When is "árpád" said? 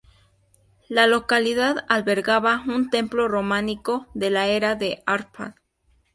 5.05-5.53